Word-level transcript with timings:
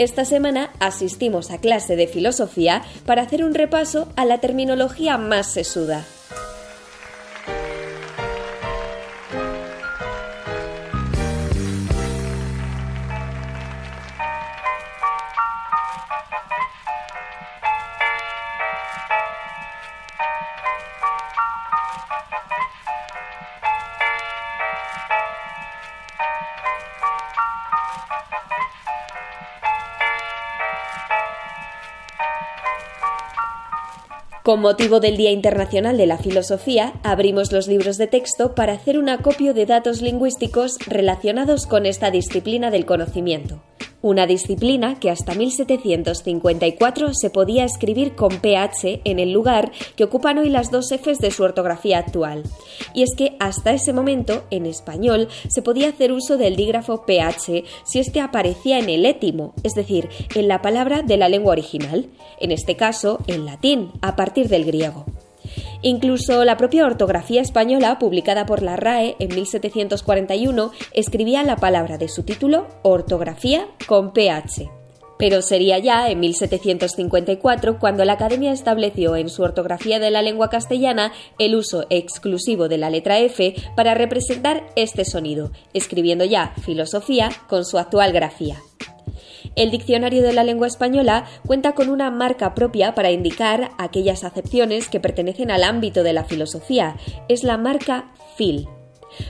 Esta 0.00 0.24
semana 0.24 0.70
asistimos 0.80 1.50
a 1.50 1.58
clase 1.58 1.94
de 1.94 2.06
filosofía 2.06 2.80
para 3.04 3.20
hacer 3.20 3.44
un 3.44 3.52
repaso 3.52 4.08
a 4.16 4.24
la 4.24 4.38
terminología 4.38 5.18
más 5.18 5.52
sesuda. 5.52 6.06
Con 34.50 34.62
motivo 34.62 34.98
del 34.98 35.16
Día 35.16 35.30
Internacional 35.30 35.96
de 35.96 36.06
la 36.06 36.18
Filosofía, 36.18 36.94
abrimos 37.04 37.52
los 37.52 37.68
libros 37.68 37.98
de 37.98 38.08
texto 38.08 38.56
para 38.56 38.72
hacer 38.72 38.98
un 38.98 39.08
acopio 39.08 39.54
de 39.54 39.64
datos 39.64 40.02
lingüísticos 40.02 40.76
relacionados 40.88 41.68
con 41.68 41.86
esta 41.86 42.10
disciplina 42.10 42.72
del 42.72 42.84
conocimiento 42.84 43.62
una 44.02 44.26
disciplina 44.26 44.98
que 44.98 45.10
hasta 45.10 45.34
1754 45.34 47.14
se 47.14 47.30
podía 47.30 47.64
escribir 47.64 48.14
con 48.14 48.40
PH 48.40 49.02
en 49.04 49.18
el 49.18 49.32
lugar 49.32 49.72
que 49.96 50.04
ocupan 50.04 50.38
hoy 50.38 50.48
las 50.48 50.70
dos 50.70 50.90
Fs 50.90 51.18
de 51.18 51.30
su 51.30 51.42
ortografía 51.42 51.98
actual. 51.98 52.42
Y 52.94 53.02
es 53.02 53.10
que 53.16 53.36
hasta 53.38 53.72
ese 53.72 53.92
momento, 53.92 54.44
en 54.50 54.66
español, 54.66 55.28
se 55.48 55.62
podía 55.62 55.88
hacer 55.88 56.12
uso 56.12 56.36
del 56.36 56.56
dígrafo 56.56 57.04
PH 57.04 57.64
si 57.84 57.98
éste 57.98 58.20
aparecía 58.20 58.78
en 58.78 58.88
el 58.88 59.06
étimo, 59.06 59.54
es 59.62 59.74
decir, 59.74 60.08
en 60.34 60.48
la 60.48 60.62
palabra 60.62 61.02
de 61.02 61.16
la 61.16 61.28
lengua 61.28 61.52
original, 61.52 62.06
en 62.40 62.52
este 62.52 62.76
caso, 62.76 63.18
en 63.26 63.44
latín, 63.44 63.90
a 64.00 64.16
partir 64.16 64.48
del 64.48 64.64
griego. 64.64 65.04
Incluso 65.82 66.44
la 66.44 66.56
propia 66.56 66.86
ortografía 66.86 67.40
española, 67.40 67.98
publicada 67.98 68.46
por 68.46 68.62
la 68.62 68.76
RAE 68.76 69.16
en 69.18 69.34
1741, 69.34 70.72
escribía 70.92 71.42
la 71.42 71.56
palabra 71.56 71.98
de 71.98 72.08
su 72.08 72.22
título 72.22 72.66
ortografía 72.82 73.66
con 73.86 74.12
PH. 74.12 74.70
Pero 75.18 75.42
sería 75.42 75.78
ya 75.78 76.08
en 76.10 76.18
1754 76.20 77.78
cuando 77.78 78.06
la 78.06 78.14
Academia 78.14 78.52
estableció 78.52 79.16
en 79.16 79.28
su 79.28 79.42
ortografía 79.42 79.98
de 79.98 80.10
la 80.10 80.22
lengua 80.22 80.48
castellana 80.48 81.12
el 81.38 81.56
uso 81.56 81.84
exclusivo 81.90 82.68
de 82.68 82.78
la 82.78 82.88
letra 82.88 83.18
F 83.18 83.54
para 83.76 83.92
representar 83.94 84.64
este 84.76 85.04
sonido, 85.04 85.52
escribiendo 85.74 86.24
ya 86.24 86.54
filosofía 86.62 87.30
con 87.48 87.66
su 87.66 87.76
actual 87.78 88.12
grafía. 88.12 88.62
El 89.56 89.70
Diccionario 89.70 90.22
de 90.22 90.32
la 90.32 90.44
Lengua 90.44 90.66
Española 90.66 91.26
cuenta 91.46 91.74
con 91.74 91.88
una 91.88 92.10
marca 92.10 92.54
propia 92.54 92.94
para 92.94 93.10
indicar 93.10 93.72
aquellas 93.78 94.24
acepciones 94.24 94.88
que 94.88 95.00
pertenecen 95.00 95.50
al 95.50 95.64
ámbito 95.64 96.02
de 96.02 96.12
la 96.12 96.24
filosofía. 96.24 96.96
Es 97.28 97.42
la 97.42 97.58
marca 97.58 98.12
FIL. 98.36 98.68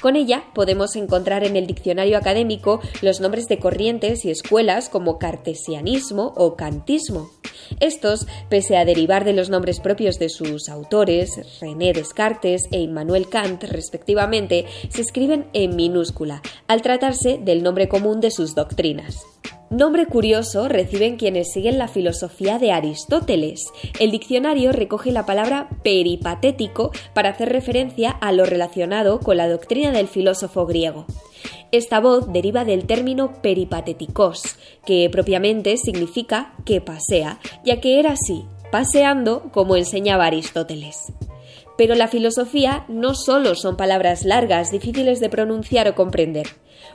Con 0.00 0.16
ella 0.16 0.44
podemos 0.54 0.96
encontrar 0.96 1.44
en 1.44 1.56
el 1.56 1.66
diccionario 1.66 2.16
académico 2.16 2.80
los 3.02 3.20
nombres 3.20 3.48
de 3.48 3.58
corrientes 3.58 4.24
y 4.24 4.30
escuelas 4.30 4.88
como 4.88 5.18
cartesianismo 5.18 6.32
o 6.36 6.56
kantismo. 6.56 7.30
Estos, 7.80 8.26
pese 8.48 8.76
a 8.76 8.84
derivar 8.84 9.24
de 9.24 9.32
los 9.32 9.50
nombres 9.50 9.80
propios 9.80 10.18
de 10.18 10.28
sus 10.28 10.68
autores, 10.68 11.60
René 11.60 11.92
Descartes 11.92 12.68
e 12.70 12.80
Immanuel 12.80 13.28
Kant 13.28 13.64
respectivamente, 13.64 14.66
se 14.90 15.00
escriben 15.00 15.46
en 15.54 15.74
minúscula, 15.74 16.42
al 16.68 16.82
tratarse 16.82 17.38
del 17.38 17.62
nombre 17.62 17.88
común 17.88 18.20
de 18.20 18.30
sus 18.30 18.54
doctrinas. 18.54 19.33
Nombre 19.74 20.06
curioso 20.06 20.68
reciben 20.68 21.16
quienes 21.16 21.52
siguen 21.52 21.78
la 21.78 21.88
filosofía 21.88 22.60
de 22.60 22.70
Aristóteles. 22.70 23.72
El 23.98 24.12
diccionario 24.12 24.70
recoge 24.70 25.10
la 25.10 25.26
palabra 25.26 25.68
peripatético 25.82 26.92
para 27.12 27.30
hacer 27.30 27.48
referencia 27.48 28.10
a 28.10 28.30
lo 28.30 28.46
relacionado 28.46 29.18
con 29.18 29.36
la 29.36 29.48
doctrina 29.48 29.90
del 29.90 30.06
filósofo 30.06 30.64
griego. 30.64 31.06
Esta 31.72 31.98
voz 31.98 32.32
deriva 32.32 32.64
del 32.64 32.86
término 32.86 33.42
peripatéticos, 33.42 34.44
que 34.86 35.10
propiamente 35.10 35.76
significa 35.76 36.54
que 36.64 36.80
pasea, 36.80 37.40
ya 37.64 37.80
que 37.80 37.98
era 37.98 38.12
así, 38.12 38.44
paseando 38.70 39.50
como 39.50 39.74
enseñaba 39.74 40.26
Aristóteles. 40.26 41.12
Pero 41.76 41.94
la 41.94 42.08
filosofía 42.08 42.84
no 42.88 43.14
solo 43.14 43.54
son 43.54 43.76
palabras 43.76 44.24
largas, 44.24 44.70
difíciles 44.70 45.20
de 45.20 45.28
pronunciar 45.28 45.88
o 45.88 45.94
comprender. 45.94 46.46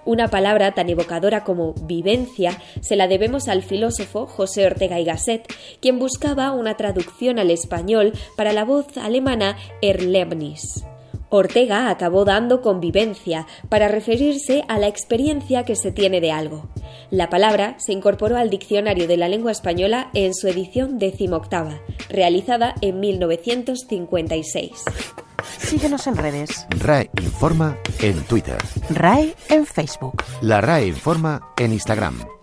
Una 0.05 0.29
palabra 0.29 0.73
tan 0.73 0.89
evocadora 0.89 1.43
como 1.43 1.73
vivencia 1.73 2.61
se 2.81 2.95
la 2.95 3.07
debemos 3.07 3.47
al 3.47 3.63
filósofo 3.63 4.25
José 4.25 4.65
Ortega 4.65 4.99
y 4.99 5.05
Gasset, 5.05 5.51
quien 5.81 5.99
buscaba 5.99 6.51
una 6.51 6.77
traducción 6.77 7.39
al 7.39 7.51
español 7.51 8.13
para 8.37 8.53
la 8.53 8.63
voz 8.63 8.97
alemana 8.97 9.57
Erlebnis. 9.81 10.85
Ortega 11.29 11.89
acabó 11.89 12.25
dando 12.25 12.61
convivencia 12.61 13.47
para 13.69 13.87
referirse 13.87 14.63
a 14.67 14.79
la 14.79 14.87
experiencia 14.87 15.63
que 15.63 15.75
se 15.75 15.91
tiene 15.91 16.21
de 16.21 16.31
algo. 16.31 16.69
La 17.11 17.29
palabra 17.29 17.75
se 17.79 17.93
incorporó 17.93 18.37
al 18.37 18.49
Diccionario 18.49 19.07
de 19.07 19.17
la 19.17 19.29
Lengua 19.29 19.51
Española 19.51 20.09
en 20.13 20.33
su 20.33 20.47
edición 20.47 20.99
decimoctava, 20.99 21.79
realizada 22.09 22.75
en 22.81 22.99
1956. 22.99 24.83
Síguenos 25.57 26.07
en 26.07 26.17
redes. 26.17 26.65
RAE 26.79 27.09
Informa 27.21 27.77
en 28.01 28.21
Twitter. 28.23 28.57
RAE 28.89 29.35
en 29.49 29.65
Facebook. 29.65 30.23
La 30.41 30.61
RAE 30.61 30.87
Informa 30.87 31.41
en 31.57 31.73
Instagram. 31.73 32.38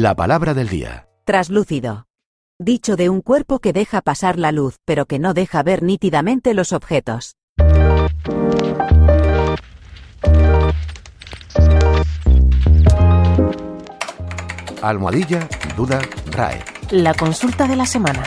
La 0.00 0.14
palabra 0.14 0.54
del 0.54 0.68
día. 0.68 1.08
Traslúcido. 1.24 2.06
Dicho 2.56 2.94
de 2.94 3.08
un 3.08 3.20
cuerpo 3.20 3.58
que 3.58 3.72
deja 3.72 4.00
pasar 4.00 4.38
la 4.38 4.52
luz, 4.52 4.76
pero 4.84 5.06
que 5.06 5.18
no 5.18 5.34
deja 5.34 5.60
ver 5.64 5.82
nítidamente 5.82 6.54
los 6.54 6.72
objetos. 6.72 7.34
Almohadilla, 14.80 15.48
duda, 15.76 16.00
RAE. 16.30 16.62
La 16.92 17.14
consulta 17.14 17.66
de 17.66 17.74
la 17.74 17.86
semana. 17.86 18.22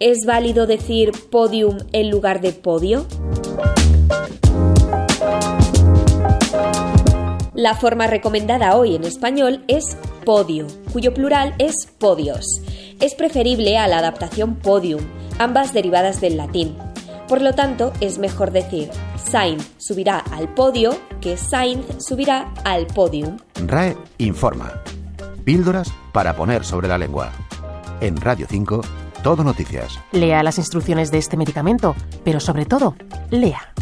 ¿Es 0.00 0.26
válido 0.26 0.66
decir 0.66 1.12
podium 1.30 1.78
en 1.94 2.10
lugar 2.10 2.42
de 2.42 2.52
podio? 2.52 3.06
La 7.54 7.74
forma 7.74 8.06
recomendada 8.06 8.76
hoy 8.76 8.96
en 8.96 9.04
español 9.04 9.64
es 9.66 9.96
podio, 10.30 10.68
cuyo 10.92 11.12
plural 11.12 11.56
es 11.58 11.88
podios. 11.98 12.62
Es 13.00 13.16
preferible 13.16 13.78
a 13.78 13.88
la 13.88 13.98
adaptación 13.98 14.54
podium, 14.54 15.00
ambas 15.40 15.72
derivadas 15.72 16.20
del 16.20 16.36
latín. 16.36 16.78
Por 17.26 17.42
lo 17.42 17.52
tanto, 17.54 17.92
es 18.00 18.18
mejor 18.18 18.52
decir 18.52 18.90
Sainz 19.16 19.72
subirá 19.78 20.20
al 20.20 20.54
podio 20.54 20.96
que 21.20 21.36
Sainz 21.36 21.84
subirá 21.98 22.54
al 22.64 22.86
podium. 22.86 23.38
RAE 23.66 23.96
informa. 24.18 24.70
Píldoras 25.42 25.92
para 26.12 26.36
poner 26.36 26.64
sobre 26.64 26.86
la 26.86 26.96
lengua. 26.96 27.32
En 28.00 28.16
Radio 28.16 28.46
5, 28.48 28.82
todo 29.24 29.42
noticias. 29.42 29.98
Lea 30.12 30.44
las 30.44 30.58
instrucciones 30.58 31.10
de 31.10 31.18
este 31.18 31.36
medicamento, 31.36 31.96
pero 32.22 32.38
sobre 32.38 32.66
todo, 32.66 32.94
lea. 33.30 33.72